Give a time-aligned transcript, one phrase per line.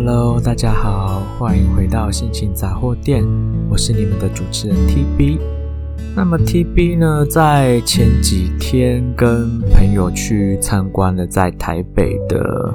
[0.00, 3.26] Hello，大家好，欢迎回到心情杂货店，
[3.68, 5.40] 我是你们的主持人 TB。
[6.14, 12.72] 那么 TB 呢，在前几天跟朋友去参观了在台北的，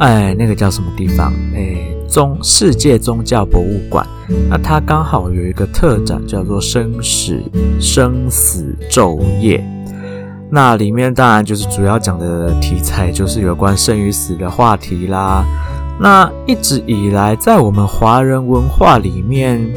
[0.00, 1.32] 哎，那个叫什么地方？
[1.54, 4.04] 哎，宗世界宗教博物馆。
[4.50, 7.40] 那它刚好有一个特展，叫做生死
[7.78, 9.64] 生死昼夜。
[10.50, 15.44] 那里面当然就是主要讲的题材，就是有关生与死的话题啦。
[16.00, 19.68] 那一直以来，在我们华人文化里面，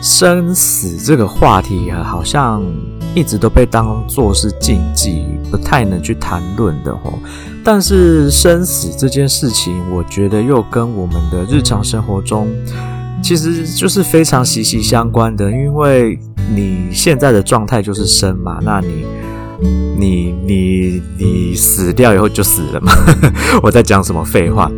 [0.00, 2.62] 生死这个话题啊，好像
[3.14, 7.18] 一直都被当作是禁忌，不太能去谈论的吼。
[7.64, 12.46] 但是生死这件事情，我觉得又跟我们的日常生活中，
[13.22, 15.50] 其实就是非常息息相关的。
[15.50, 16.18] 因为
[16.54, 19.04] 你现在的状态就是生嘛，那你。
[19.60, 22.92] 你你你死掉以后就死了嘛？
[23.60, 24.70] 我在讲什么废话？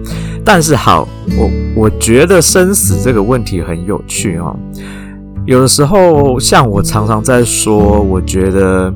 [0.45, 1.07] 但是好，
[1.39, 4.57] 我我觉得生死这个问题很有趣哦。
[5.47, 8.93] 有的时候，像我常常在说，我觉得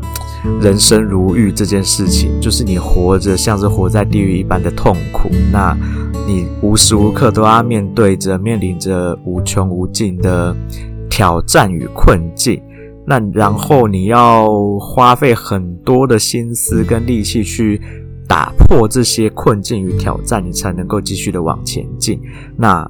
[0.60, 5.30] 人生如狱这件事情，就是你活着像是活在地狱一般的痛苦。
[5.52, 5.76] 那
[6.26, 10.54] 你无时无刻都要面对着、面临着无穷无尽的
[11.08, 12.60] 挑战与困境。
[13.06, 14.48] 那然后你要
[14.78, 17.80] 花费很多的心思跟力气去
[18.28, 22.20] 打破这些困境与挑战，你才能够继续的往前进。
[22.56, 22.88] 那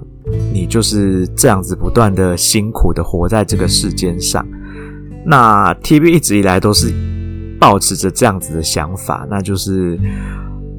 [0.52, 4.46] 你就是这样子不断的辛苦的活在这个世间上。
[5.26, 6.92] 那 T V 一直以来都是
[7.58, 9.98] 保持着这样子的想法，那就是，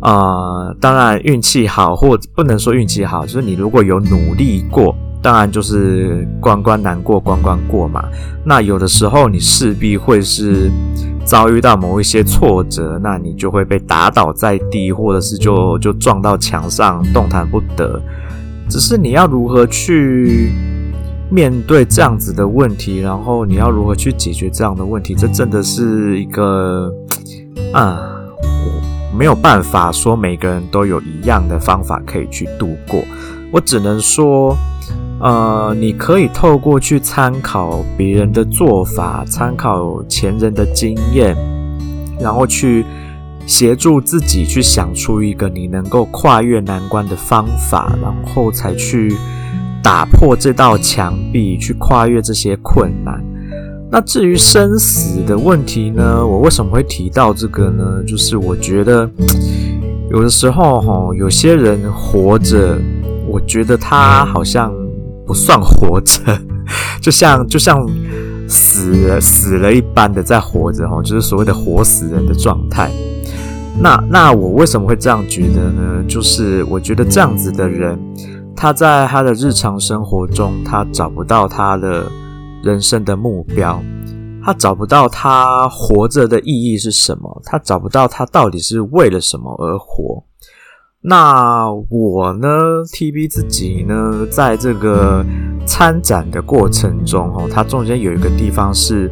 [0.06, 4.96] 呃，当然运气好，或不能说运气好，就是你如果有努力过。
[5.22, 8.06] 当然就是关关难过关关过嘛。
[8.44, 10.70] 那有的时候你势必会是
[11.24, 18.00] 遭遇到某一些挫折，那你就会被打倒在地，或者是就就撞到墙上动弹不得。
[18.70, 20.52] 只是你要如何去
[21.32, 26.94] 面对这样子的问题，然后你要如何去解决这样的问题，这真的是一个
[27.74, 28.15] 啊，
[29.18, 33.04] 没有办法说每个人都有一样的方法可以去度过。
[33.52, 34.56] 我只能说。
[35.18, 41.34] 呃，你可以透过去参考别人的做法，参考前人的经验，
[42.20, 42.86] 然后去
[43.48, 49.16] 协助自己去想出一个你能够跨越难关的方法，然后才去
[49.82, 53.24] 打破这道墙壁，去跨越这些困难。
[53.96, 56.28] 那至于生死的问题呢？
[56.28, 58.04] 我为什么会提到这个呢？
[58.06, 59.10] 就是我觉得
[60.12, 62.78] 有的时候齁，有些人活着，
[63.26, 64.70] 我觉得他好像。
[65.26, 66.22] 不算活着，
[67.02, 67.84] 就像就像
[68.48, 72.92] 死了死了一般的在活着哦，就是所谓的活死人的状态。
[73.80, 76.04] 那那我为什么会这样觉得呢？
[76.08, 77.98] 就是我觉得这样子的人，
[78.56, 82.06] 他在他的日常生活中，他找不到他的
[82.66, 83.80] 人生的目标，
[84.44, 90.24] 他找不到他活着的意义是什么，他找不到他到底是为了什么而活。
[91.00, 92.48] 那我呢
[92.92, 95.24] ，TB 自己呢，在这个
[95.68, 99.12] 参展的过程中，哦，它中间有一个地方是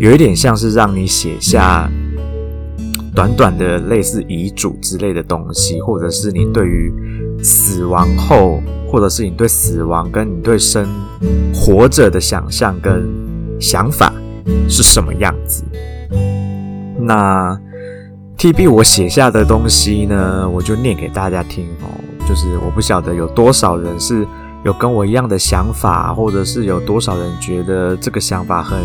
[0.00, 1.90] 有一点像是让你写下
[3.14, 6.90] 短短的类似遗嘱之类的东西，或者是你对于
[7.42, 10.86] 死亡后，或者是你对死亡跟你对生
[11.54, 13.08] 活着的想象跟
[13.60, 14.12] 想法
[14.68, 15.64] 是什么样子？
[17.00, 17.58] 那。
[18.38, 21.86] TB 我写下的东西呢，我就念给大家听哦。
[22.28, 24.26] 就是我不晓得有多少人是
[24.64, 28.80] 有跟我一样的想法，或者是有多少人觉得这个想法很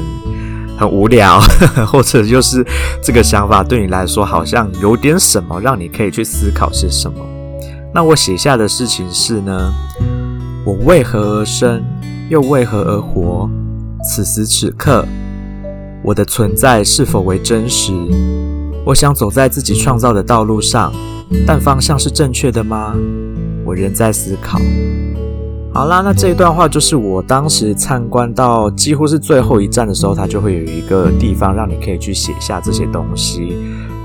[0.77, 1.39] 很无聊，
[1.91, 2.63] 或者就是
[3.01, 7.17] 这个想法对你来说好像有点什么，让你可以去思考些什么。
[7.93, 9.73] 那我写下的事情是呢，
[10.65, 11.83] 我为何而生，
[12.29, 13.49] 又为何而活？
[14.03, 15.05] 此时此刻，
[16.03, 17.91] 我的存在是否为真实？
[18.85, 20.93] 我想走在自己创造的道路上，
[21.45, 22.95] 但方向是正确的吗？
[23.65, 24.59] 我仍在思考。
[25.73, 33.57] 好啦，那这一段话就是我当时参观到几乎是最后一站的时候，它就会有一个地方让你可以去写下这些东西，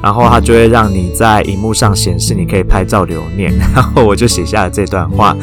[0.02, 3.52] 然后它就会让你在荧幕上显示，你可以拍照留念。
[3.75, 5.37] 然后我就写下了这段话。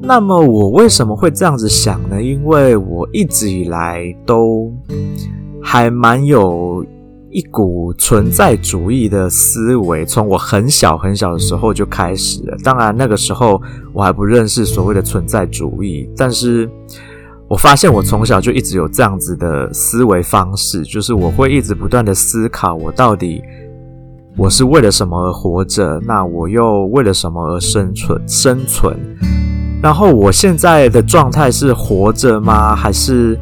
[0.00, 2.22] 那么我为什么会这样子想呢？
[2.22, 4.72] 因为我一直以来都
[5.62, 6.84] 还蛮有。
[7.36, 12.56] 一股存在主义的思维，从我很小很小的时候就开始了。
[12.62, 13.60] 当然，那个时候
[13.92, 16.70] 我还不认识所谓的存在主义，但是
[17.46, 23.42] 我发现我从小就一直有这样子的思维方式，就是我会一直不断的思考，我到底
[24.36, 26.00] 我是为了什么而活着？
[26.06, 28.20] 那我又为了什么而生存？
[28.26, 28.96] 生存？
[29.82, 32.74] 然后我现在的状态是活着吗？
[32.74, 33.38] 还是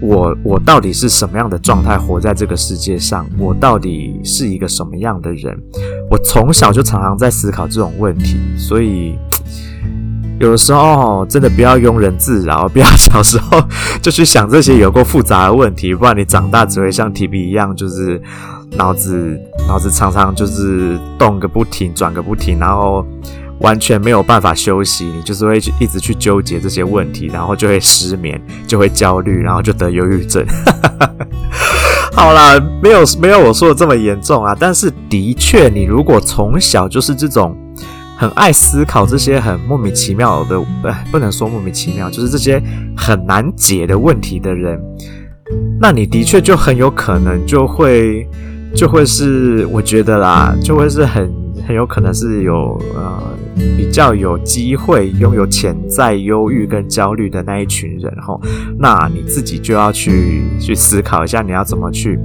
[0.00, 3.26] 我我到底是什么样的状态活在这个世界上？
[3.36, 5.60] 我到底是一个什么样的人？
[6.08, 9.18] 我从小就常常在思考这种问题，所以
[10.42, 13.62] 有的时候真的不要庸人自扰，不要 小时候
[14.02, 18.20] 就去想这些有过复杂的问题，不然你长大只会像 TB 一样，就是
[18.72, 23.06] 脑子脑子常常就是动个不停，转个不停，然后。
[23.58, 30.44] 完全没有办法休息，你就是会一直去纠结这些问题，然后就会失眠，就会焦虑，然后就得忧郁症。
[32.12, 37.56] 好啦，没有没有我说的这么严重啊，但是的确，你如果从小就是这种
[38.22, 42.62] 很爱思考这些很莫名其妙的，呃不能说莫名其妙，就是这些
[42.96, 44.80] 很难解的问题的人，
[45.80, 48.24] 那你的确就很有可能就会
[48.76, 51.41] 就会是，我觉得啦，就会是很。
[51.66, 53.22] 很有可能是有呃
[53.76, 58.40] 比较有机会拥有潜在忧郁跟焦虑的那一群人齁，
[58.78, 62.18] 那你自己就要去去思考一下，你要怎么去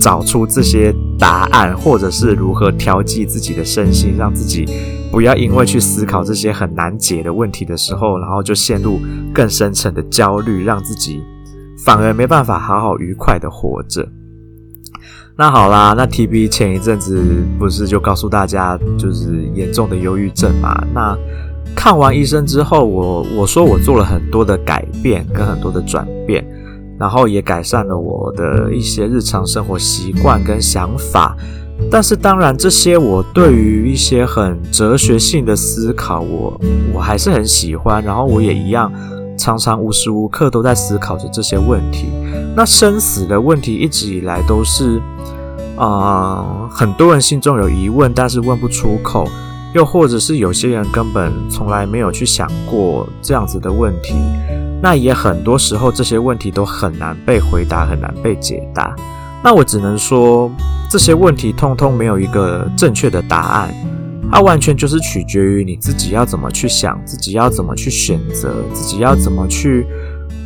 [0.00, 4.66] 找出这些答案，或者是如何调剂自己的身心，让自己
[5.12, 8.98] 不要因为去思考这些很难解的问题的时候，然后就陷入
[9.32, 11.22] 更深层的焦虑，让自己
[11.84, 14.06] 反而没办法好好愉快的活着。
[15.40, 17.24] 那好啦，那 TB 前一阵子
[17.58, 20.86] 不是就告诉大家就是严重的忧郁症嘛？
[20.92, 21.16] 那
[21.74, 26.46] 看完医生之后，我我说我做了很多的改变跟很多的转变，
[26.98, 31.34] 然后也改善了我的一些日常生活习惯跟想法。
[31.90, 36.60] 但是当然，这些我对于一些很哲学性的思考，我
[36.92, 38.04] 我还是很喜欢。
[38.04, 38.92] 然后我也一样，
[39.40, 42.10] 常常无时无刻都在思考着这些问题。
[42.54, 45.00] 那生死的问题一直以来都是。
[45.76, 49.24] 啊、很多人心中有疑问，但是问不出口；
[49.72, 54.14] 又或者是有些人根本从来没有去想过这样子的问题。
[54.82, 58.94] 那也很多时候，这些问题都很难被回答，很难被解答。
[59.42, 60.50] 那我只能说，
[60.90, 63.74] 这些问题通通没有一个正确的答案，
[64.30, 69.86] 它完全就是取决于你自己要怎么去想，自己要怎么去选择，自己要怎么去。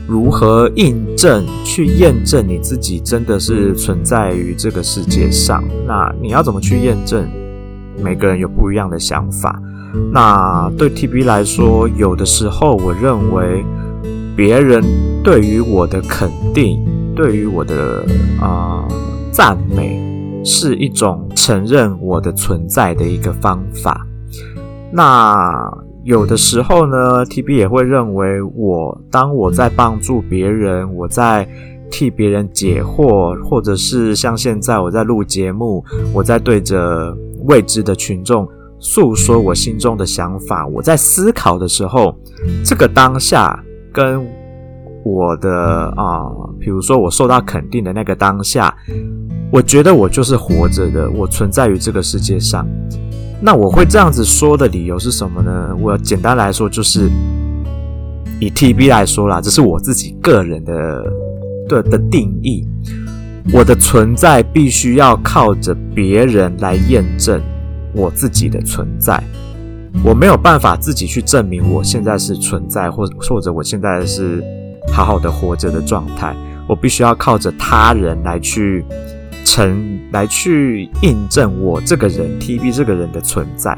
[0.07, 5.65] 如何印证、去验证你自己真的是存在于这个世界上？
[5.87, 7.27] 那你要怎么去验证？
[8.03, 9.59] 每个人有不一样的想法。
[10.13, 13.65] 那对 TB 来说，有的时候我认为
[14.37, 14.85] 别人
[15.23, 16.85] 对于我的肯定、
[17.17, 18.05] 对于我的
[18.39, 18.87] 啊、
[19.33, 19.99] 赞美，
[20.45, 24.07] 是一种承认我的存在的一个方法。
[24.93, 25.35] 那。
[26.05, 31.49] 有的时候呢，TB 也会认为我当我在帮助别人，我在
[31.91, 35.83] 替别人解惑，或者是像现在我在录节目，
[36.13, 38.47] 我在对着未知的群众
[38.79, 42.15] 诉说我心中的想法，我在思考的时候，
[42.63, 43.59] 这个当下
[43.91, 44.23] 跟
[45.07, 46.27] 我的啊，
[46.61, 48.77] 比如说我受到肯定的那个当下，
[49.51, 52.67] 我觉得我就是活着的，我存在于这个世界上。
[53.41, 55.77] 那我会这样子说的理由是什么呢？
[55.81, 57.11] 我简单来说，就是
[58.41, 61.05] 以 TB 来说啦，这是我自己个人的
[61.69, 62.67] 的的定义。
[63.53, 67.43] 我的存在必须要靠着别人来验证
[67.93, 69.23] 我自己的存在。
[70.03, 74.43] 我没有办法自己去证明我现在是存在，或或者我现在是
[74.91, 76.35] 好好的活着的状态。
[76.67, 78.85] 我必须要靠着他人来去。
[79.45, 83.77] 成来去印证我这个人 TB 这个人的存在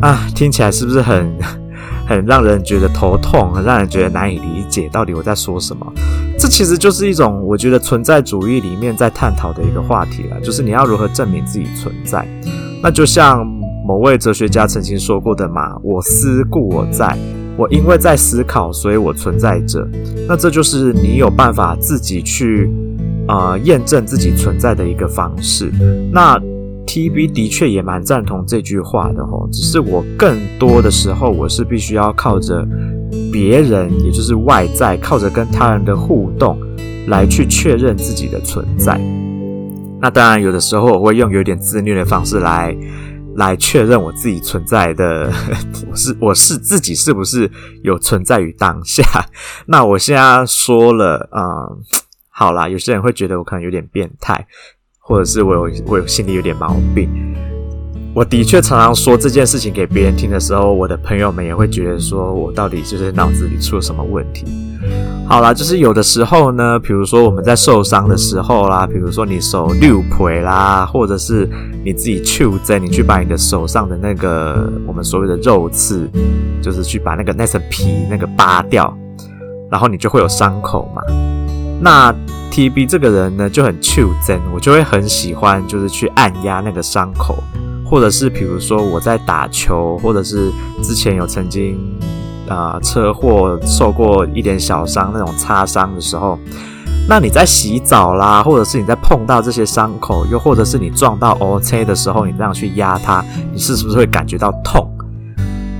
[0.00, 1.32] 啊，听起来是不是很
[2.06, 4.88] 很让人觉得头痛，很让人觉得难以理解？
[4.92, 5.90] 到底我在说什么？
[6.38, 12.26] 这其实就是一种我觉得存在主义里面在探讨的一个话题了，就是你要如何证明自己存在。
[12.82, 13.46] 那就像
[13.86, 17.16] 某位哲学家曾经说过的嘛：“我思故我在，
[17.56, 19.86] 我因为在思考，所以我存在着。”
[20.28, 22.70] 那这就是你有办法自己去。
[23.26, 25.72] 呃，验证自己存在的一个方式。
[26.12, 26.38] 那
[26.86, 32.64] TB 的确也蛮赞同这句话的吼，只是我更多的时候，我是必须要靠着
[33.32, 36.58] 别人，也就是外在，靠着跟他人的互动
[37.08, 39.00] 来去确认自己的存在。
[40.00, 42.76] 那当然，有的时候我会用有点自虐的方式来
[43.36, 45.32] 来确认我自己存在的，
[45.90, 47.50] 我是我是自己是不是
[47.82, 49.02] 有存在于当下？
[49.66, 51.66] 那我现在说了啊。
[52.36, 54.44] 好啦，有些人会觉得我可能有点变态，
[54.98, 57.08] 或者是我有我有心里有点毛病。
[58.12, 64.44] 我的确常常说这件事情给别人听的时候，我的朋友们也会觉得说我到底就是脑子里出了什么问题。
[65.28, 71.48] 好啦，就是有的时候呢，比如说我们在受伤的时候啦，比如说你手六腿啦，或者是
[71.84, 76.10] 你自己去针，你去把你的手上的那个我们所谓的肉刺，
[76.60, 78.92] 就是去把那个那层皮那个扒掉，
[79.70, 81.00] 然后你就会有伤口嘛。
[81.80, 82.14] 那
[82.50, 87.36] TB 这个人呢就很去针，我就会很喜欢就是去按压那个伤口，
[87.84, 90.50] 或者是比如说我在打球，或者是
[90.82, 91.78] 之前有曾经。
[92.46, 96.38] 啊、车祸受过一点小伤，那种擦伤的时候，
[97.08, 104.86] 那你在洗澡啦，或者是你在碰到这些伤口，又或者是你撞到 O C 的时候，你这样去压它，你是不是会感觉到痛？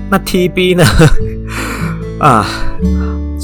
[0.09, 0.83] 那 T B 呢？
[2.19, 2.47] 啊，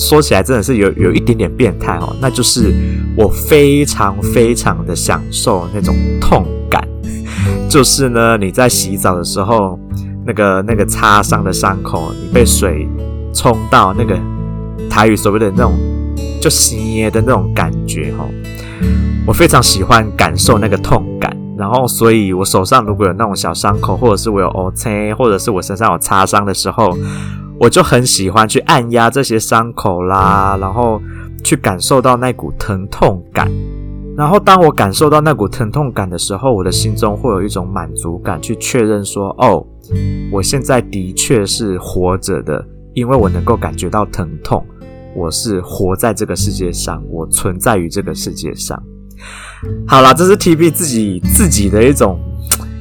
[0.00, 2.74] 说起来真的是有有一点点变态哦，那就是
[3.14, 6.82] 我非常非常的享受那种痛感，
[7.68, 9.78] 就是呢，你在洗澡的时候，
[10.26, 12.88] 那个那个擦伤的伤口，你被水。
[13.32, 14.18] 冲到那个
[14.90, 15.78] 台语所谓的那种
[16.42, 16.74] 就湿
[17.12, 18.28] 的那种感觉哦，
[19.24, 26.92] 我非常喜欢感受那个痛感，然后所以我手上如果有那种小伤口，或者是我有乌青，或者是我身上有擦伤的时候，
[27.60, 30.98] 我就很喜欢去按压这些伤口啦，然后
[31.44, 33.46] 去感受到那股疼痛感，
[34.16, 39.62] 然后当我感受到那股疼痛感的时候，我的心中会有一种满足感，去确认说，哦，
[40.32, 42.66] 我现在的确是活着的。
[42.92, 44.66] 因为我能够感觉到疼痛，
[45.14, 48.82] 我是活在这个世界上，我存在于这个世界上。
[49.86, 52.18] 好啦，这是 TB 自己自己的一种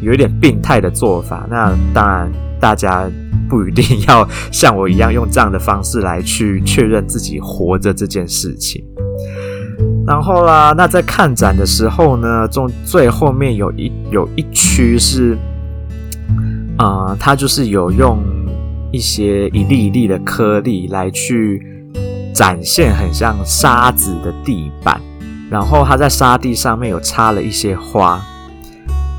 [0.01, 1.45] 有一点病态的做法。
[1.47, 3.07] 那当然，大家
[3.49, 8.83] 不一定要像我一样用这样的方式来去确认自己活着这件事情。
[10.05, 15.37] 然后啦，那在看展的时候呢，中最后面有一有一区是，
[16.77, 18.17] 啊、它就是有用。
[18.91, 21.61] 一些一粒一粒的颗粒来去
[22.33, 24.99] 展现很像沙子的地板，
[25.47, 28.19] 然后他在沙地上面有插了一些花。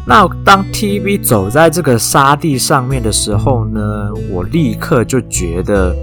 [0.06, 5.94] 那当 TV 走在这个沙地上面的时候呢，我立刻就觉得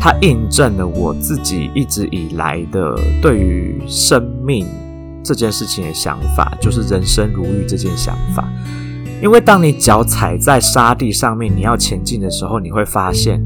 [0.00, 4.66] 它印证了我自己一直以来的对于生命
[5.24, 8.48] 这件事情的想法，就是人生如玉这件想法。
[9.20, 13.42] 因为当你脚踩在沙地上面，你要前进的时候，你会发现，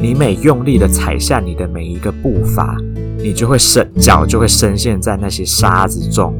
[0.00, 2.76] 你每用力的踩下你的每一个步伐，
[3.18, 6.32] 你就会深脚就会深陷在那些沙子中。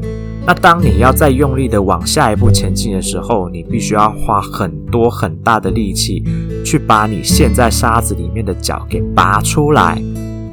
[0.45, 6.23] 那当你要再用力的往下一步前进的时候，你必须要花很多很大的力气，
[6.65, 10.01] 去把你陷在沙子里面的脚给拔出来，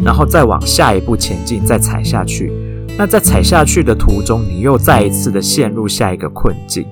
[0.04, 2.52] 然后再往下一步前进，再踩下去。
[2.98, 6.86] 那在踩下去的途中，你又再一次的陷入下一个困境。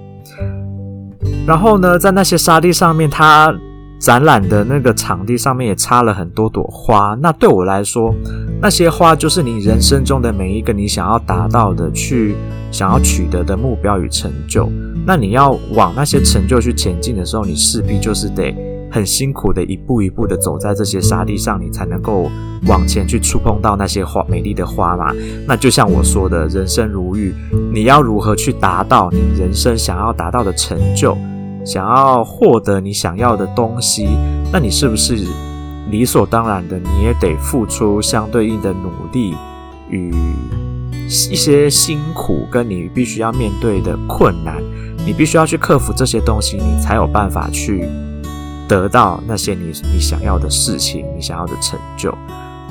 [1.46, 3.54] 然后呢，在那些沙地上面，它
[3.98, 7.16] 展览的那个场地上面也插了很多朵花。
[7.20, 8.14] 那对我来说，
[8.60, 12.34] 那些花就是你人生中的每一个你想要达到的、去
[12.75, 14.69] 想要取得的目标与成就。
[15.07, 18.52] 那你要往那些成就去前进的时候，你势必就是得
[18.90, 22.28] 很辛苦的一步一步的走在这些沙地上，你才能够
[22.66, 25.14] 往前去触碰到那些花，美丽的花嘛。
[25.47, 27.33] 那就像我说的，人生如玉，
[27.73, 31.16] 你要如何去达到你人生想要达到的成就？
[31.64, 34.09] 想要获得你想要的东西，
[34.52, 35.16] 那你是不是
[35.90, 39.35] 理所当然的，你也得付出相对应的努力
[39.88, 40.12] 与
[41.06, 44.62] 一些辛苦，跟你必须要面对的困难，
[45.04, 47.88] 你必须要去克服这些东西，你才有办法去
[48.68, 52.12] 得到那些你你想要的事情，你想要的成就。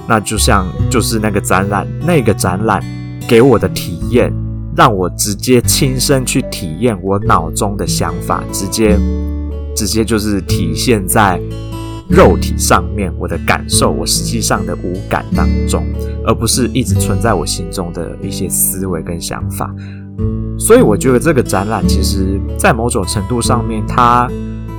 [0.08, 2.84] 那就像就是那个展览，那个展览
[3.28, 4.34] 给我的体验。
[4.76, 8.98] 让我直接亲身去体验我脑中的想法，直接
[9.76, 11.40] 直接就是体现在
[12.10, 15.86] 肉体上面，我的感受，我实际上的五感当中，
[16.26, 19.74] 而不是一直存在我心中的一些思维跟想法。
[20.58, 24.30] 所以我觉得这个展览其实，在某种程度上面，它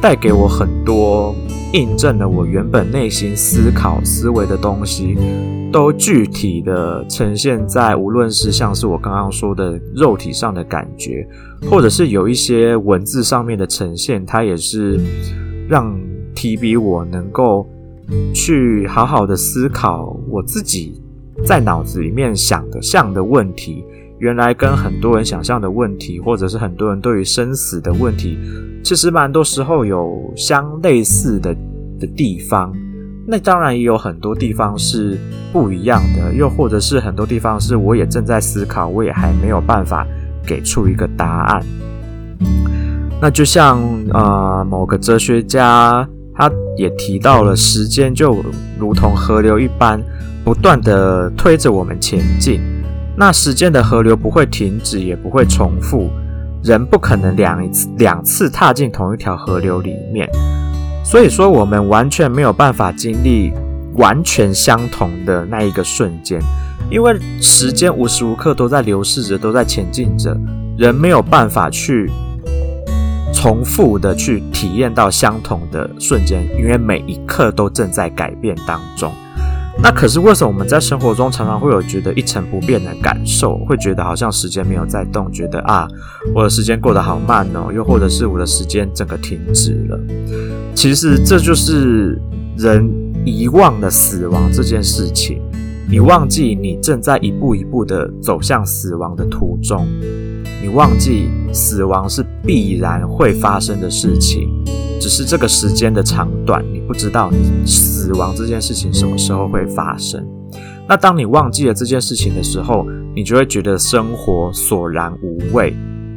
[0.00, 1.34] 带给我很多。
[1.72, 5.18] 印证了我原本内心思考思维的东西，
[5.72, 11.26] 都具体的呈现在无论是像是我刚刚说的肉体上的感觉，
[11.68, 15.00] 或者是有一些文字上面的呈现，它也是
[15.68, 16.00] 让
[16.34, 17.66] 提笔我能够
[18.34, 21.00] 去好好的思考我自己
[21.44, 23.84] 在脑子里面想的像的问题，
[24.18, 28.38] 原来跟很多人想象的问题，或者是很多人对于生死的问题。
[28.82, 31.54] 其实蛮多时候有相类似的
[31.98, 32.72] 的地方，
[33.26, 35.18] 那当然也有很多地方是
[35.52, 40.06] 不一样的，又或者是很多地方是我也正在思考，我也还没有办法
[40.46, 41.62] 给出一个答案。
[43.20, 43.80] 那就像
[44.12, 48.44] 呃某个哲学家，他也提到了，时间就
[48.78, 50.02] 如同河流一般，
[50.44, 52.60] 不断地推着我们前进。
[53.16, 56.10] 那时间的河流不会停止，也不会重复，
[56.64, 60.28] 人不可能两次两次踏进同一条河流里面。
[61.04, 63.52] 所以说，我们完全没有办法经历
[63.94, 66.40] 完全相同的那一个瞬间。
[66.90, 70.36] 因为时间无时无刻都在流逝着，都在前进着，
[70.76, 72.10] 人没有办法去
[73.44, 79.12] 重复的去体验到相同的瞬间，因为每一刻都正在改变当中。
[79.82, 85.86] 那可是为什么我们在生活中常常会有觉得一成不变的感受，会觉得好像时间没有在动，觉得啊，
[86.34, 90.00] 我的时间过得好慢哦，又或者是我的时间整个停止了。
[90.74, 92.18] 其实这就是
[92.56, 92.90] 人
[93.26, 95.38] 遗忘了死亡这件事情。
[95.86, 99.86] 你忘记你正在一步一步的走向死亡的途中，
[100.64, 104.48] 你忘记死亡是必然会发生的事情，
[104.98, 107.30] 只是这个时间的长短，你不知道
[107.66, 110.26] 死亡这件事情什么时候会发生。
[110.88, 115.76] 那当你忘记了这件事情的时候，你就会觉得生活索然无味，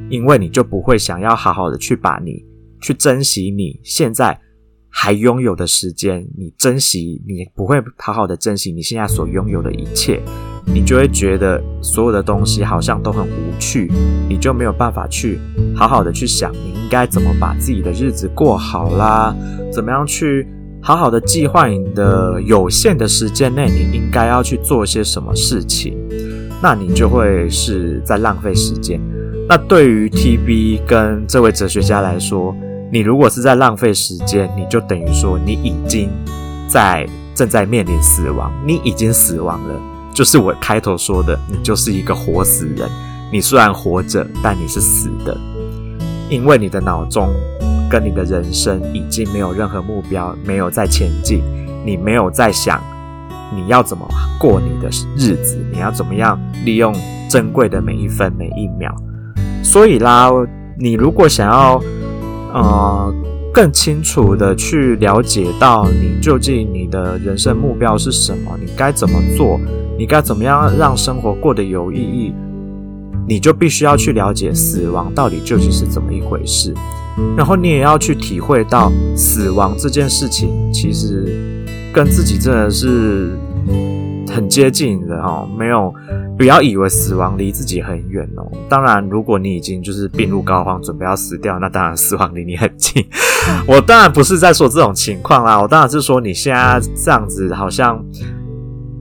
[0.10, 2.42] 因为你就不会想要好好的去把你
[2.82, 4.40] 去珍惜你现在。
[4.90, 10.20] 还拥有的时间，你珍惜，你不会好好的珍惜你现在所拥有的一切，
[10.74, 13.92] 你就会觉得所有的东西好像都很无趣，
[14.30, 15.40] 你就没有办法去
[15.76, 19.36] 好好的去想你应该怎么把自己的日子过好啦，
[19.72, 20.48] 怎么样去
[20.82, 25.98] 好好的计划你的有限的时间内你应该要去做些什么事情，
[26.62, 29.00] 那你就会是在浪费时间。
[29.50, 32.56] 那对于 TB 跟这位哲学家来说，
[32.92, 36.10] 你如果是在浪费时间，你就等于说你已经
[36.68, 39.97] 在正在面临死亡，你已经死亡了。
[40.18, 42.90] 就是我开头说的，你就是一个活死人。
[43.32, 45.38] 你虽然活着，但你是死的，
[46.28, 47.30] 因为你的脑中
[47.88, 51.44] 跟你的人生已经没有任何目标，没有在前进，
[51.86, 52.82] 你没有在想
[53.56, 54.10] 你要怎么
[54.40, 56.92] 过你的日子，你要怎么样利用
[57.30, 58.92] 珍贵的每一分每一秒。
[59.64, 60.32] 所以啦，
[60.80, 61.80] 你如果想要。
[62.54, 63.14] 呃，
[63.58, 69.60] 更清楚的去了解到你究竟你的人生目标是什么，你该怎么做，
[69.98, 72.36] 你该怎么样让生活过得有意义，
[73.28, 76.72] 你就必须要去了解死亡到底究竟是怎么一回事，
[77.36, 83.36] 然后你也要去体会到死亡这件事情其实跟自己真的是
[84.30, 85.92] 很接近的哦，没有。
[86.38, 88.48] 不要以为死亡离自己很远哦。
[88.70, 93.04] 当然，如果你已经就是病入膏肓，准备要死掉，那当然死亡离你很近。
[93.68, 98.06] 我当然不是在说这种情况啦，我当然是说你现在这样子好像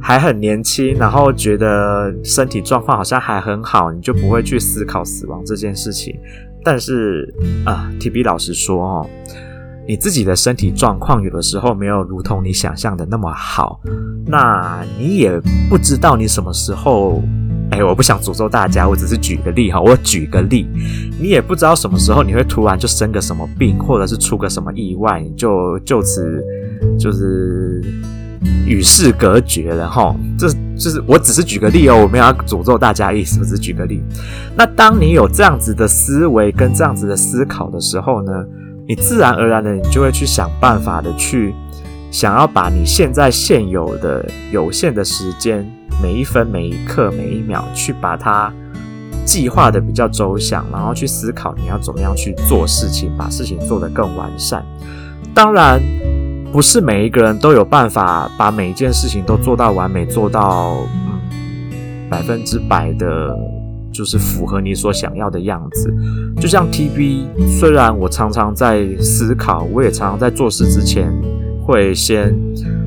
[0.01, 6.19] 还很年轻，然后觉得身体状况好像还很好，你就不会去思考死亡这件事情。
[6.65, 7.33] 但是
[7.65, 9.11] 啊，TB 老师说哦。
[9.89, 13.81] 你自己的身体状况有的时候没有如同你想象的那么好，
[14.27, 17.23] 那你也不知道你什么时候，
[17.71, 20.67] 哎，我不想诅咒大家，我只是举个例哈，我举个例，
[21.21, 26.43] 你也不知道什么时候你会突然就生个什么病，或者是出个什么意外，你就就此
[26.99, 27.81] 就是
[28.67, 30.17] 与世隔绝了哈。
[30.37, 34.03] 这就是我只是举个例哦，我没有要诅咒大家意思，我只是举个例。
[34.57, 38.33] 那当你有这样子的思维跟这样子的思考的时候呢，
[38.89, 41.53] 你自然而然的，你就会去想办法的去
[42.13, 45.69] 想要把你现在现有的有限的时间，
[46.01, 48.53] 每一分每一刻每一秒，去把它
[49.25, 54.65] 计划的比较周详，然后去思考你要怎么样去做事情，把事情做得更完善。
[55.35, 55.83] 当然，
[56.53, 63.37] 不是每一个人都有办法把每一件事情都做到完美，做到嗯百分之百的。
[63.97, 65.91] 就是符合你所想要的样子，
[66.39, 67.25] 就像 TB，
[67.59, 71.11] 虽然我常常在思考，我也常常在做事之前
[71.65, 72.35] 会先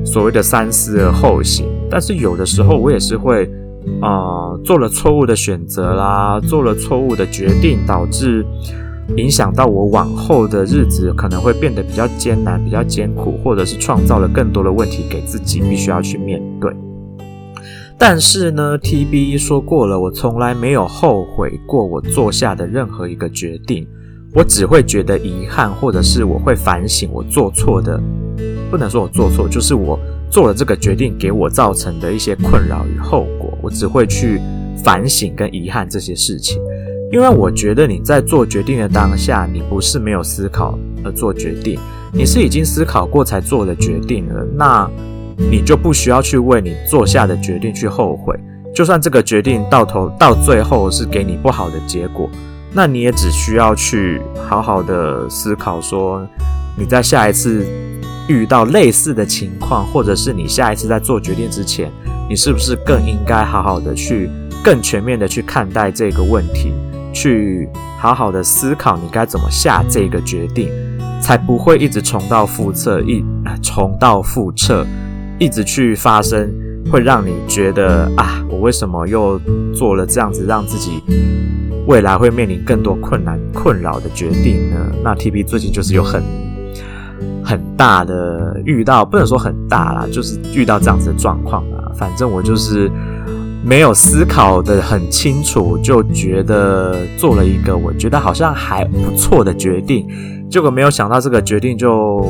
[0.04, 3.50] 所谓的三思而后行，但是有的时候我也是会，
[4.00, 8.46] 呃，做了错误的选择啦，做了错误的决定，导致
[9.16, 16.72] 影响到我往后的日子可能会变得比较艰难、比较艰苦，或者是创造了更多的问题给自己，必须要去面对。
[18.02, 23.86] 但是呢，TB 说过了，我从来没有后悔过我做下的任何一个决定，
[24.32, 28.00] 我只会觉得遗憾，或者是我会反省我做错的，
[28.70, 34.40] 不能说我做错，就是我做了这个决定给我造成的一些困扰与后果，我只会去
[34.82, 36.58] 反省跟遗憾这些事情，
[37.12, 41.78] 因为我觉得你在做决定的当下，你不是没有思考而做决定，
[42.14, 44.90] 你是已经思考过才做的决定了，那。
[45.48, 48.38] 你就不需要去为你做下的决定去后悔，
[48.74, 52.28] 就算这个决定到头到最后是给你不好的结果，
[52.72, 56.26] 那你也只需要去好好的思考，说
[56.76, 57.66] 你在下一次
[58.28, 61.90] 遇到类似的情况，或者是你下一次在做决定之前，
[62.28, 64.30] 你是不是更应该好好的去
[64.62, 66.72] 更全面的去看待这个问题，
[67.12, 70.68] 去好好的思考你该怎么下这个决定，
[71.20, 73.24] 才不会一直重蹈覆辙，一
[73.62, 74.86] 重蹈覆辙，
[75.40, 76.48] 一直去发生，
[76.92, 79.40] 会让你觉得啊，我为什么又
[79.74, 81.02] 做了这样子让自己。
[81.86, 84.76] 未来会面临更多困难、困扰的决定呢？
[85.02, 86.22] 那 TB 最近就是有很
[87.42, 91.90] 很大的遇到，不能说很大啦，就是遇到这样子的状况啊。
[91.96, 92.88] 反正我就是
[93.64, 100.06] 没有思考得很清楚，就觉得做了一个我觉得好像还不错的决定，
[100.50, 102.24] 结果没有想到这个决定就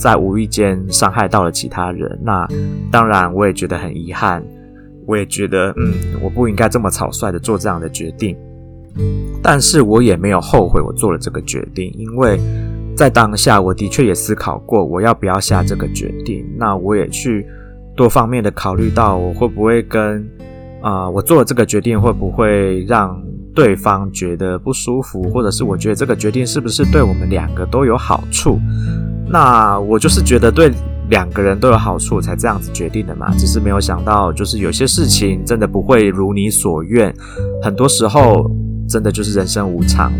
[0.00, 2.18] 在无意间伤害到了其他人。
[2.24, 2.48] 那
[2.90, 4.42] 当然我也觉得很遗憾，
[5.06, 8.34] 我也觉得嗯，我不应该这么草率的做这样的决定。
[9.42, 12.40] 但是我也没有后悔我做了这个决定，因为
[12.96, 16.44] 在当下我的确也思考过我要不要下这个决定。
[16.56, 17.46] 那我也去
[17.94, 20.26] 多方面的考虑到我会不会跟
[20.82, 23.22] 啊、我做了这个决定会不会让
[23.54, 28.58] 对方觉得不舒服，或者是我觉得这个决定是不是对我们两个都有好处？
[29.30, 30.72] 那我就是觉得对
[31.08, 33.30] 两个人都有好处才这样子决定的嘛。
[33.38, 37.14] 只是没有想到，就是有些事情真的不会如你所愿，
[37.62, 38.50] 很多时候。
[38.90, 40.12] 真的就是人生无常，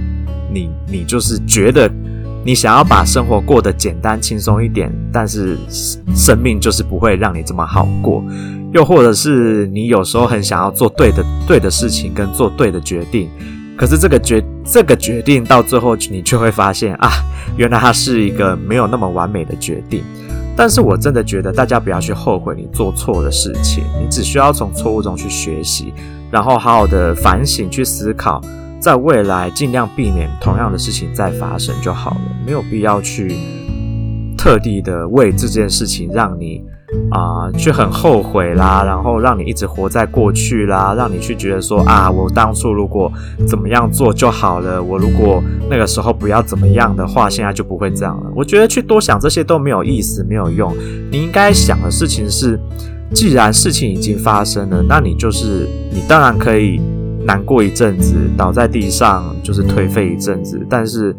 [0.49, 1.91] 你你就是觉得
[2.45, 5.59] 你想要把生活过得简单轻松一点，但是
[6.15, 8.23] 生命就是不会让你这么好过。
[8.73, 13.29] 又或者是你有时候很想要做对的对的事情跟做对的决定，
[13.81, 17.09] 可是这个决这个决定到最后你却会发现啊，
[17.57, 20.05] 原来它是一个没有那么完美的决定。
[20.55, 25.95] 但是我真的觉得大家不要去后悔你做错的事情，你只需要从错误中去学习，
[26.31, 28.39] 然后好好的反省去思考。
[28.79, 33.35] 在未来尽量避免同样的事情再发生就好了，没有必要去
[34.37, 36.63] 特地的为这件事情让你
[37.11, 43.11] 啊、去很后悔啦，然后让你一直活在过去啦，让你去觉得说啊，我当初如果
[43.47, 48.31] 怎么样做就好了，我如果那个时候不要怎么样的话，现在就不会这样了。
[48.35, 50.75] 我觉得去多想这些都没有意思，没有用。
[51.11, 52.59] 你应该想的事情是，
[53.13, 56.81] 既然事情已经发生了，那你就是你当然可以。
[57.23, 61.15] 难过一阵子，倒在地上就是颓废一阵子，但是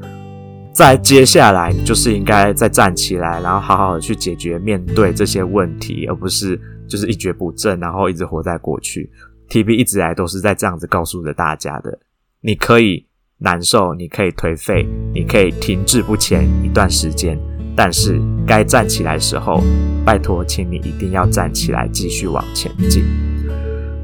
[0.73, 9.11] 在接下来，你就是应该再站起来，然后好好的去解决、面对这些问题，而不是就是一蹶不振，然后一直活在过去。
[9.49, 11.99] TB 一直来都是在这样子告诉着大家的：
[12.41, 13.05] 你可以
[13.37, 17.37] 难受，你可以颓废，你可以停滞不前一段时间，
[17.75, 19.61] 但是该站起来的时候，
[20.05, 23.03] 拜托，请你一定要站起来，继续往前进。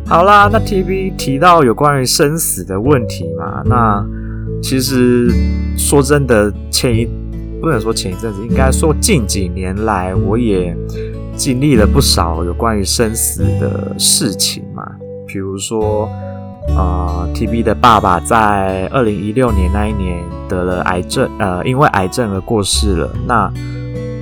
[0.06, 4.06] 好啦，那 TB 提到有关于生死的问题嘛，那
[4.62, 5.30] 其实
[5.78, 7.08] 说真的，前一
[7.62, 10.76] 不能说前一阵子，应该说近几年来，我也
[11.36, 14.84] 经历了不少有关于生死的事情嘛。
[15.28, 16.10] 比如说，
[16.70, 23.15] 呃，TB 的爸爸在二零一六年那一年得了癌症，呃，因为癌症而过世了。
[23.28, 23.52] 那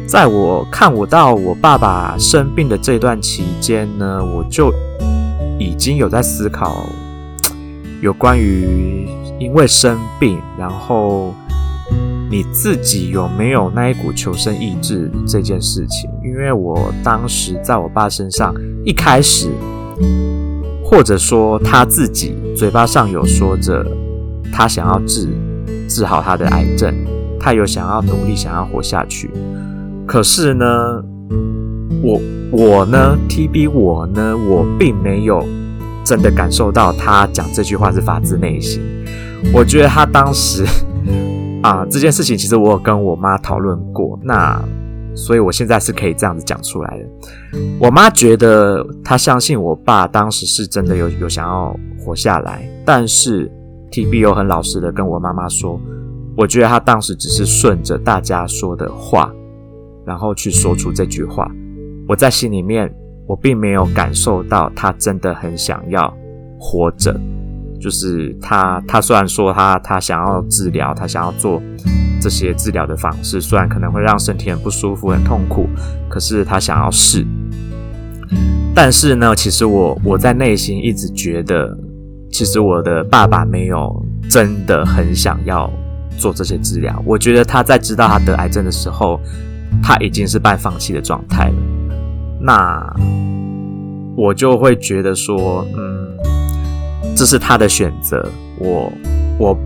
[0.08, 4.74] 在我看我到我爸爸生病的这段期间呢，我就。
[5.58, 6.86] 已经有在思考
[8.02, 9.08] 有关于
[9.40, 11.34] 因为生病，然后
[12.30, 16.10] 你自己有没有那一股求生意志这件事情。
[16.24, 19.50] 因为我当时在我爸身上，一开始
[20.84, 23.86] 或者说他自己嘴巴上有说着
[24.52, 25.30] 他想要治
[25.88, 26.94] 治好他的癌症，
[27.40, 29.30] 他有想要努力想要活下去，
[30.08, 30.66] 可是呢，
[32.02, 32.20] 我。
[32.52, 35.46] 我呢，TB，我呢，我并没有
[36.06, 38.82] 真的感受到他讲这句话是发自内心。
[39.54, 40.66] 我觉得他当时
[41.62, 44.62] 啊，这件事情其实我有跟我妈讨论过，那
[45.16, 47.60] 所以我现在是可以这样子讲出来的。
[47.80, 53.50] 我妈觉得她相信我爸当时是真的有有想要活下来，但是
[53.92, 55.80] TB 又很老实的跟我妈妈说，
[56.36, 59.34] 我觉得他当时只是顺着大家说的话，
[60.06, 61.50] 然后去说出这句话。
[62.08, 62.94] 我在心里面，
[63.26, 66.14] 我并没有感受到他真的很想要
[66.60, 67.18] 活着。
[67.86, 71.62] 就是他，他虽然说他他想要治疗，他想要做
[72.20, 75.70] 这些治疗的方式，虽然可能会让身体很不舒服、很痛苦，
[76.10, 77.24] 可是他想要试。
[78.74, 81.78] 但是呢，其实我我在内心一直觉得，
[82.32, 85.72] 其实我的爸爸没有真的很想要
[86.18, 87.00] 做这些治疗。
[87.06, 89.20] 我觉得他在知道他得癌症的时候，
[89.84, 91.56] 他已经是半放弃的状态了。
[92.42, 92.84] 那
[94.18, 96.18] 我就会觉得说，嗯，
[97.16, 98.92] 这是他的选择，我
[99.40, 99.58] 我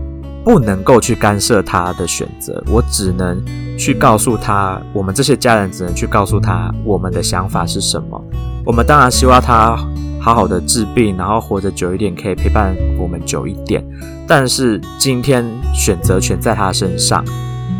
[0.44, 3.42] 不能够去干涉他的选择，我只能
[3.76, 8.22] 去告诉他，我们这些家人只能去告诉他我们的想法是什么。
[8.64, 9.76] 我们当然希望他
[10.20, 13.84] 好好的治病，然后活得久一点，可以陪伴我们久一点。
[14.28, 17.24] 但是今天选择权在他身上，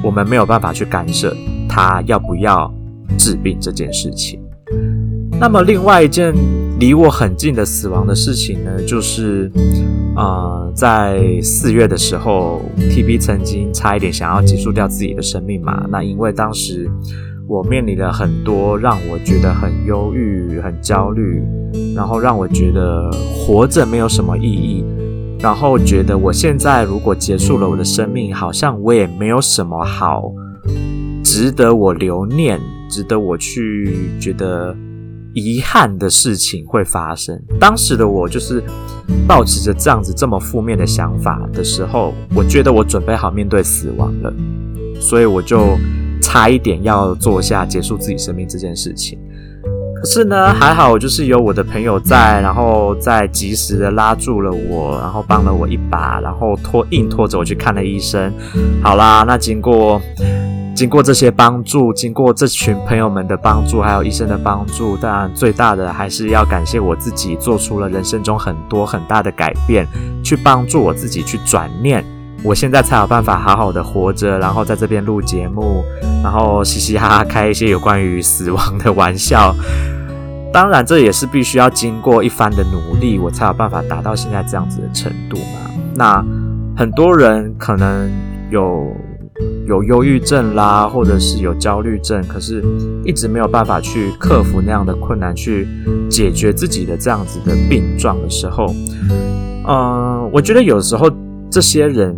[0.02, 1.34] 我们没有办法去干涉
[1.68, 2.72] 他要不要
[3.16, 4.42] 治病这件事情。
[5.40, 6.34] 那么另外一件
[6.78, 9.50] 离我很近的死亡的事情呢，就是。
[10.16, 15.86] 呃，在四月的时候，TB 曾经差一点想要结束掉自己的生命嘛。
[15.88, 16.90] 那因为当时
[17.48, 21.40] 我面临了很多让我觉得很忧郁、很焦虑，
[21.94, 24.84] 然后让我觉得活着没有什么意义，
[25.38, 30.30] 然后觉得我现在如果结束了我的生命，好像我也没有什么好
[31.24, 34.76] 值得我留念、值得我去觉得。
[35.34, 37.40] 遗憾的事情会发生。
[37.58, 38.62] 当时的我就是
[39.26, 44.32] 抱持着这样子这么负面的想法的时候，我觉得我准备好面对死亡了，
[45.00, 45.78] 所以我就
[46.20, 49.18] 差一点要做下结束自己生命这件事情。
[50.00, 58.32] 可是呢，还好就是有我的朋友在，然后在及时的拉住了我，然后帮了我一把，然后拖硬拖着我去看了医生。
[58.82, 60.00] 好啦，那经过。
[60.72, 69.86] 经过这些帮助，经过这群朋友们的帮助，还有医生的帮助，当然最大的还是要感谢我自己，做出了人生中很多很大的改变，
[70.24, 72.02] 去帮助我自己去转念，
[72.42, 75.82] 我现在才有办法好好的活着，然后在这边录节目，
[76.22, 79.54] 然后嘻嘻哈哈开一些有关于死亡的玩笑。
[80.52, 85.70] 当然，这也是必须要经过一番的努力，我才有办法达到现在这样子的程度嘛。
[85.94, 86.24] 那
[86.76, 88.10] 很多人可能
[88.50, 88.86] 有。
[89.66, 92.62] 有忧郁症啦，或者是有焦虑症，可是
[93.04, 95.66] 一直没有办法去克服那样的困难，去
[96.10, 98.66] 解决自己的这样子的病状的时候，
[99.66, 101.10] 嗯，我觉得有时候
[101.50, 102.16] 这些人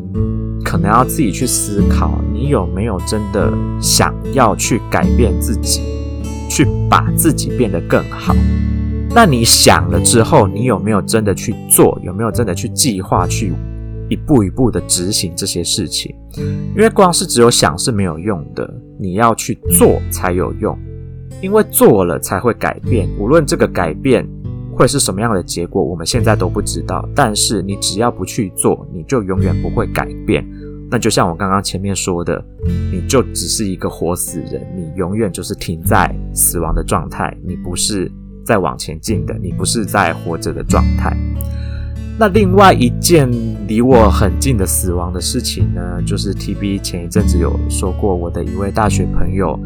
[0.62, 5.80] 可能要自己去思考，你有没有真的想要去改变自己，
[6.50, 8.34] 去把自己变得更好？
[9.14, 11.98] 那你想了之后，你有没有真的去做？
[12.04, 13.54] 有没有真的去计划去？
[14.10, 16.14] 一步一步的执行这些事情，
[16.76, 20.78] 因为光是只有想是没有用的，你要去做才有用。
[21.40, 24.28] 因为做了才会改变，无论这个改变
[24.74, 27.08] 会是什么样的结果，我们现在都不知道。
[27.14, 30.44] 但是你只要不去做，你就永远不会改变。
[30.90, 32.44] 那就像我刚刚前面说的，
[32.92, 38.10] 你就只是一个活死人，你永远就是停在死亡的状态，你不是
[38.44, 41.16] 在往前进的，你不是在活着的状态。
[42.18, 43.26] 那另外一件
[43.66, 49.58] 离我很近的死亡的事情呢，就是 TB 前一阵子有说过，我的一位大学朋友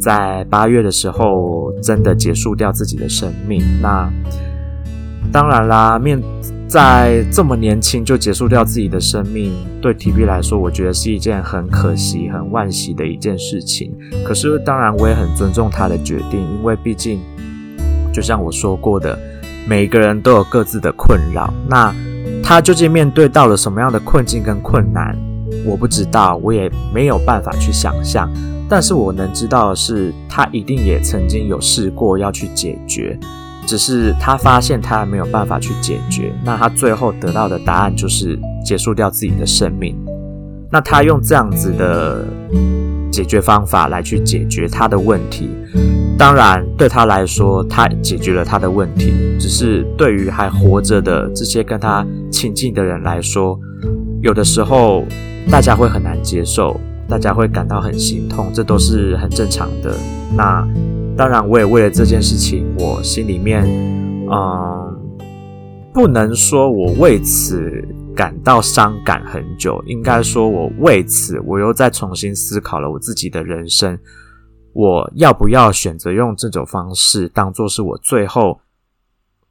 [0.00, 3.62] 在八月的时候真的结束掉自己的生命。
[3.80, 4.12] 那
[5.32, 6.22] 当然啦，面
[6.68, 13.92] 在这么年轻就结束掉自己的生命，对 TB 来说，我觉得是一件很可惜、很惋惜的一件事情。
[14.24, 17.20] 可是当然，我也很尊重他的决定，因为毕竟
[18.12, 19.18] 就像我说过的。
[19.64, 21.94] 每一个人都有各自的困扰，那
[22.42, 25.16] 他究竟面对到了什么样的困境跟困难，
[25.64, 28.28] 我不知道，我也没有办法去想象。
[28.68, 33.16] 但是我能知道的是，他一定也曾经有试过要去解决，
[33.66, 36.32] 只是他发现他还没有办法去解决。
[36.44, 39.96] 那他最后得到的答案就是结束掉自己的生命。
[40.70, 42.24] 那他用这样子的
[43.10, 45.50] 解决方法来去解决他的问题。
[46.18, 49.12] 当然，对他来说，他解决了他的问题。
[49.38, 53.58] 只是对于还活着的这些跟他亲近的人来说，
[54.22, 55.04] 有的时候
[55.50, 59.94] 大家会很难接受，大家会感到很心痛，这都是很正常的。
[60.36, 60.66] 那
[61.16, 63.64] 当然，我也为了这件事情，我心里面，
[64.30, 64.98] 嗯，
[65.92, 67.70] 不能说我为此
[68.16, 73.98] 感到伤感很久，应该说我为此，我又再重新思考了我自己的人生。
[74.72, 78.58] 我要不要选择用这种方式当做是我最后，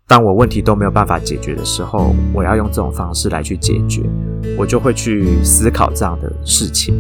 [0.08, 4.02] 当我问题都没有办法解决的时候，我要用这种方式来去解决，
[4.58, 6.96] 我就会去思考这样的事情。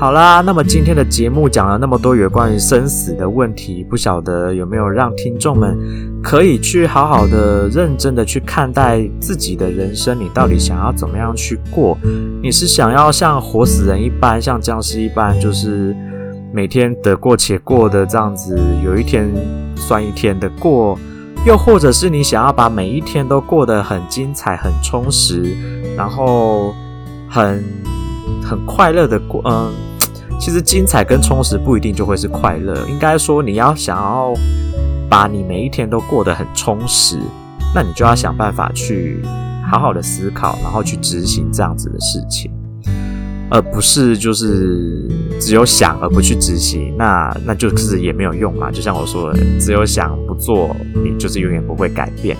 [0.00, 5.78] 好啦，那么今天的节目讲了那么多有关于生死的问题，不晓得有没有让听众们
[6.22, 11.98] 可以去好好的、认真的去看待自己的人生，你到底想要怎么样去过？
[12.42, 15.94] 你是想要像活死人一般，像僵尸一般，就是。
[16.52, 19.30] 每天得过且过的这样子，有一天
[19.76, 20.98] 算一天的过，
[21.46, 25.44] 又或者是你想要把每一天都过得很精彩、很充实，
[25.96, 26.74] 然后
[27.28, 27.62] 很
[28.50, 29.40] 很快乐的过。
[29.44, 29.72] 嗯，
[30.40, 34.34] 其实精彩跟充实不一定就会是快乐，应该说你要想要
[35.08, 37.16] 把你每一天都过得很充实，
[37.72, 39.22] 那你就要想办法去
[39.70, 42.50] 好好的思考，然后去执行这样子的事情。
[43.52, 45.08] 而不是就是
[45.40, 48.70] 只有想而不去执行，那那就是也没有用嘛。
[48.70, 52.36] 就像我说的，只有想不做，你就是永远不会改变。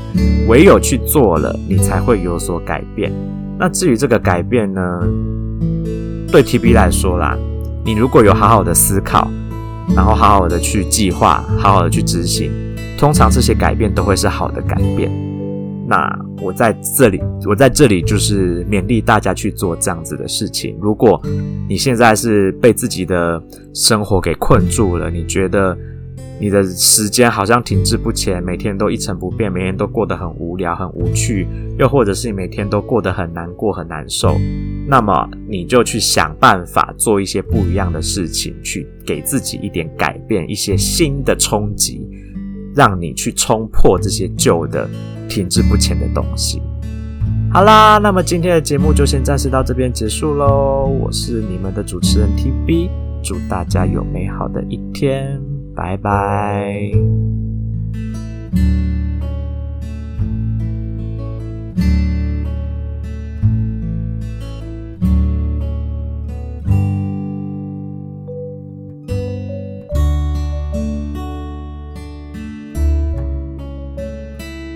[0.47, 3.13] 唯有去做了，你才会有所改变。
[3.59, 4.81] 那至于这个改变呢，
[6.31, 7.37] 对 TB 来说啦，
[7.85, 9.29] 你如果有好好的思考，
[9.97, 12.53] 然后好好的去计划，好好的去执行，
[12.97, 15.11] 通常这些改变都会是好的改变。
[15.89, 16.09] 那
[16.41, 20.79] 我在这里，我在这里就是勉励大家去做这样子的事情。
[20.81, 21.21] 如果
[21.69, 23.43] 你现在是被自己的
[23.75, 25.77] 生活给困住了，你觉得
[26.41, 34.37] 你的时间好像停滞不前，每天都一成不变，每天都过得很无聊、很无趣，又或者是你每天都过得很难过、很难受，
[34.91, 42.05] 那么你就去想办法做一些不一样的事情去给自己一点改变一些新的冲击
[42.75, 44.91] 让你去冲破这些旧的
[45.29, 46.61] 停滞不前的东西。
[47.53, 52.91] 好啦那么今天的节目就先暂时到这边结束喽我是你们的主持人 tb
[53.23, 55.41] 祝大家有美好的一天
[55.77, 56.91] 拜拜。